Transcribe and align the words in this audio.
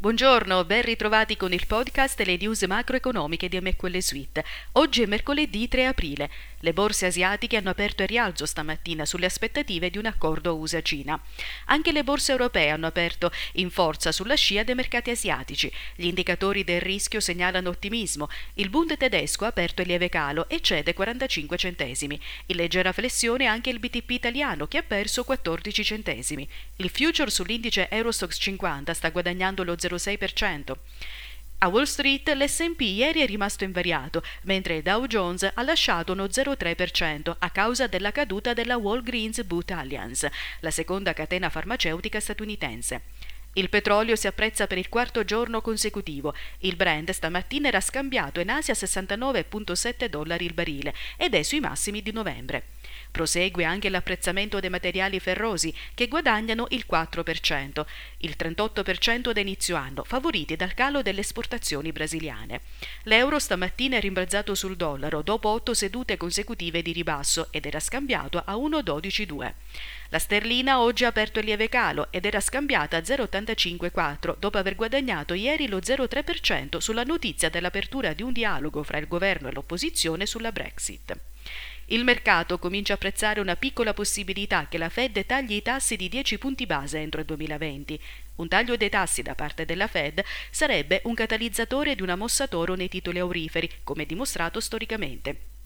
Buongiorno, 0.00 0.64
ben 0.64 0.82
ritrovati 0.82 1.36
con 1.36 1.52
il 1.52 1.66
podcast 1.66 2.20
le 2.20 2.36
news 2.36 2.62
macroeconomiche 2.62 3.48
di 3.48 3.60
MQL 3.60 3.98
Suite. 3.98 4.44
Oggi 4.74 5.02
è 5.02 5.06
mercoledì 5.06 5.66
3 5.66 5.86
aprile. 5.86 6.30
Le 6.60 6.72
borse 6.72 7.06
asiatiche 7.06 7.56
hanno 7.56 7.70
aperto 7.70 8.02
a 8.02 8.06
rialzo 8.06 8.44
stamattina 8.44 9.04
sulle 9.04 9.26
aspettative 9.26 9.90
di 9.90 9.98
un 9.98 10.06
accordo 10.06 10.56
USA-Cina. 10.56 11.20
Anche 11.66 11.92
le 11.92 12.02
borse 12.02 12.32
europee 12.32 12.70
hanno 12.70 12.86
aperto 12.86 13.30
in 13.54 13.70
forza 13.70 14.10
sulla 14.10 14.34
scia 14.34 14.64
dei 14.64 14.74
mercati 14.74 15.10
asiatici. 15.10 15.72
Gli 15.94 16.06
indicatori 16.06 16.64
del 16.64 16.80
rischio 16.80 17.20
segnalano 17.20 17.68
ottimismo. 17.68 18.28
Il 18.54 18.70
Bund 18.70 18.96
tedesco 18.96 19.44
ha 19.44 19.48
aperto 19.48 19.82
in 19.82 19.88
lieve 19.88 20.08
calo 20.08 20.48
e 20.48 20.60
cede 20.60 20.94
45 20.94 21.56
centesimi. 21.56 22.20
In 22.46 22.56
leggera 22.56 22.92
flessione 22.92 23.46
anche 23.46 23.70
il 23.70 23.78
BTP 23.78 24.10
italiano 24.10 24.66
che 24.66 24.78
ha 24.78 24.82
perso 24.82 25.22
14 25.22 25.84
centesimi. 25.84 26.48
Il 26.76 26.90
future 26.90 27.30
sull'indice 27.30 27.88
Eurostox 27.88 28.36
50 28.38 28.94
sta 28.94 29.10
guadagnando 29.10 29.62
lo 29.62 29.74
0,5%. 29.74 29.98
0,6%. 29.98 30.76
A 31.60 31.66
Wall 31.66 31.86
Street 31.86 32.28
l'SP 32.28 32.82
ieri 32.82 33.20
è 33.20 33.26
rimasto 33.26 33.64
invariato, 33.64 34.22
mentre 34.42 34.80
Dow 34.80 35.06
Jones 35.06 35.42
ha 35.42 35.62
lasciato 35.62 36.12
uno 36.12 36.26
0,3% 36.26 37.34
a 37.36 37.50
causa 37.50 37.88
della 37.88 38.12
caduta 38.12 38.54
della 38.54 38.76
Walgreens 38.76 39.42
Boot 39.42 39.72
Alliance, 39.72 40.30
la 40.60 40.70
seconda 40.70 41.12
catena 41.14 41.48
farmaceutica 41.48 42.20
statunitense. 42.20 43.02
Il 43.58 43.70
petrolio 43.70 44.14
si 44.14 44.28
apprezza 44.28 44.68
per 44.68 44.78
il 44.78 44.88
quarto 44.88 45.24
giorno 45.24 45.60
consecutivo. 45.60 46.32
Il 46.60 46.76
Brent 46.76 47.10
stamattina 47.10 47.66
era 47.66 47.80
scambiato 47.80 48.38
in 48.38 48.50
Asia 48.50 48.72
a 48.72 48.76
69,7 48.76 50.04
dollari 50.04 50.44
il 50.44 50.54
barile 50.54 50.94
ed 51.16 51.34
è 51.34 51.42
sui 51.42 51.58
massimi 51.58 52.00
di 52.00 52.12
novembre. 52.12 52.62
Prosegue 53.10 53.64
anche 53.64 53.88
l'apprezzamento 53.88 54.60
dei 54.60 54.70
materiali 54.70 55.18
ferrosi, 55.18 55.74
che 55.94 56.06
guadagnano 56.06 56.66
il 56.70 56.84
4%, 56.88 57.84
il 58.18 58.36
38% 58.38 59.32
da 59.32 59.40
inizio 59.40 59.74
anno, 59.74 60.04
favoriti 60.04 60.54
dal 60.54 60.74
calo 60.74 61.02
delle 61.02 61.20
esportazioni 61.20 61.90
brasiliane. 61.90 62.60
L'euro 63.04 63.40
stamattina 63.40 63.96
è 63.96 64.00
rimbalzato 64.00 64.54
sul 64.54 64.76
dollaro 64.76 65.22
dopo 65.22 65.48
otto 65.48 65.74
sedute 65.74 66.16
consecutive 66.16 66.80
di 66.82 66.92
ribasso 66.92 67.48
ed 67.50 67.66
era 67.66 67.80
scambiato 67.80 68.40
a 68.44 68.54
1,122. 68.56 69.54
La 70.10 70.18
sterlina 70.18 70.80
oggi 70.80 71.04
ha 71.04 71.08
aperto 71.08 71.38
il 71.38 71.46
lieve 71.46 71.68
calo 71.68 72.08
ed 72.10 72.24
era 72.24 72.40
scambiata 72.40 72.96
a 72.96 73.04
0,854 73.54 74.36
dopo 74.38 74.58
aver 74.58 74.74
guadagnato 74.74 75.34
ieri 75.34 75.68
lo 75.68 75.78
0,3% 75.78 76.78
sulla 76.78 77.04
notizia 77.04 77.48
dell'apertura 77.48 78.12
di 78.12 78.22
un 78.22 78.32
dialogo 78.32 78.82
fra 78.82 78.98
il 78.98 79.08
governo 79.08 79.48
e 79.48 79.52
l'opposizione 79.52 80.26
sulla 80.26 80.52
Brexit. 80.52 81.16
Il 81.90 82.04
mercato 82.04 82.58
comincia 82.58 82.92
a 82.92 82.96
apprezzare 82.96 83.40
una 83.40 83.56
piccola 83.56 83.94
possibilità 83.94 84.66
che 84.68 84.76
la 84.76 84.90
Fed 84.90 85.24
tagli 85.24 85.54
i 85.54 85.62
tassi 85.62 85.96
di 85.96 86.10
10 86.10 86.36
punti 86.36 86.66
base 86.66 86.98
entro 86.98 87.20
il 87.20 87.26
2020. 87.26 87.98
Un 88.36 88.48
taglio 88.48 88.76
dei 88.76 88.90
tassi 88.90 89.22
da 89.22 89.34
parte 89.34 89.64
della 89.64 89.86
Fed 89.86 90.22
sarebbe 90.50 91.00
un 91.04 91.14
catalizzatore 91.14 91.94
di 91.94 92.02
una 92.02 92.14
mossa 92.14 92.46
toro 92.46 92.74
nei 92.74 92.88
titoli 92.88 93.18
auriferi, 93.18 93.70
come 93.84 94.04
dimostrato 94.04 94.60
storicamente. 94.60 95.57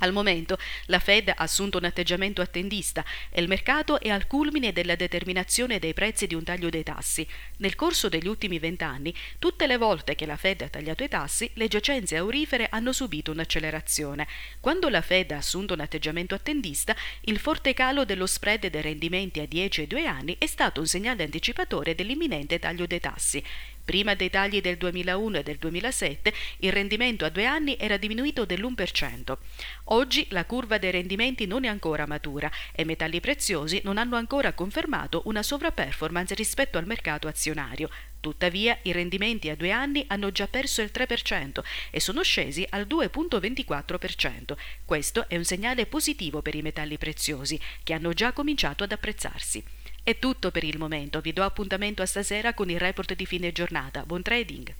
Al 0.00 0.12
momento 0.12 0.58
la 0.86 0.98
Fed 0.98 1.28
ha 1.28 1.34
assunto 1.36 1.78
un 1.78 1.84
atteggiamento 1.84 2.42
attendista 2.42 3.04
e 3.30 3.40
il 3.40 3.48
mercato 3.48 4.00
è 4.00 4.08
al 4.08 4.26
culmine 4.26 4.72
della 4.72 4.94
determinazione 4.94 5.78
dei 5.78 5.94
prezzi 5.94 6.26
di 6.26 6.34
un 6.34 6.44
taglio 6.44 6.68
dei 6.70 6.82
tassi. 6.82 7.26
Nel 7.58 7.74
corso 7.74 8.08
degli 8.08 8.26
ultimi 8.26 8.58
vent'anni, 8.58 9.14
tutte 9.38 9.66
le 9.66 9.76
volte 9.76 10.14
che 10.14 10.26
la 10.26 10.36
Fed 10.36 10.62
ha 10.62 10.68
tagliato 10.68 11.02
i 11.02 11.08
tassi, 11.08 11.50
le 11.54 11.68
giacenze 11.68 12.16
aurifere 12.16 12.68
hanno 12.70 12.92
subito 12.92 13.30
un'accelerazione. 13.30 14.26
Quando 14.60 14.88
la 14.88 15.02
Fed 15.02 15.32
ha 15.32 15.36
assunto 15.36 15.74
un 15.74 15.80
atteggiamento 15.80 16.34
attendista, 16.34 16.96
il 17.22 17.38
forte 17.38 17.74
calo 17.74 18.04
dello 18.04 18.26
spread 18.26 18.68
dei 18.68 18.82
rendimenti 18.82 19.40
a 19.40 19.46
10 19.46 19.82
e 19.82 19.86
2 19.86 20.06
anni 20.06 20.36
è 20.38 20.46
stato 20.46 20.80
un 20.80 20.86
segnale 20.86 21.24
anticipatore 21.24 21.94
dell'imminente 21.94 22.58
taglio 22.58 22.86
dei 22.86 23.00
tassi. 23.00 23.42
Prima 23.84 24.14
dei 24.14 24.30
tagli 24.30 24.60
del 24.60 24.76
2001 24.76 25.38
e 25.38 25.42
del 25.42 25.56
2007 25.56 26.32
il 26.58 26.72
rendimento 26.72 27.24
a 27.24 27.28
due 27.28 27.44
anni 27.44 27.76
era 27.78 27.96
diminuito 27.96 28.44
dell'1%. 28.44 29.36
Oggi 29.84 30.26
la 30.30 30.44
curva 30.44 30.78
dei 30.78 30.90
rendimenti 30.90 31.46
non 31.46 31.64
è 31.64 31.68
ancora 31.68 32.06
matura 32.06 32.50
e 32.72 32.84
metalli 32.84 33.20
preziosi 33.20 33.80
non 33.82 33.98
hanno 33.98 34.16
ancora 34.16 34.52
confermato 34.52 35.22
una 35.24 35.42
sovraperformance 35.42 36.34
rispetto 36.34 36.78
al 36.78 36.86
mercato 36.86 37.26
azionario. 37.26 37.90
Tuttavia 38.20 38.78
i 38.82 38.92
rendimenti 38.92 39.48
a 39.48 39.56
due 39.56 39.70
anni 39.70 40.04
hanno 40.08 40.30
già 40.30 40.46
perso 40.46 40.82
il 40.82 40.90
3% 40.92 41.62
e 41.90 42.00
sono 42.00 42.22
scesi 42.22 42.66
al 42.68 42.86
2,24%. 42.86 44.56
Questo 44.84 45.28
è 45.28 45.36
un 45.36 45.44
segnale 45.44 45.86
positivo 45.86 46.42
per 46.42 46.54
i 46.54 46.62
metalli 46.62 46.98
preziosi, 46.98 47.58
che 47.82 47.94
hanno 47.94 48.12
già 48.12 48.32
cominciato 48.32 48.84
ad 48.84 48.92
apprezzarsi. 48.92 49.79
È 50.02 50.18
tutto 50.18 50.50
per 50.50 50.64
il 50.64 50.78
momento, 50.78 51.20
vi 51.20 51.32
do 51.32 51.42
appuntamento 51.42 52.02
a 52.02 52.06
stasera 52.06 52.54
con 52.54 52.70
il 52.70 52.80
report 52.80 53.14
di 53.14 53.26
fine 53.26 53.52
giornata. 53.52 54.04
Buon 54.04 54.22
trading! 54.22 54.79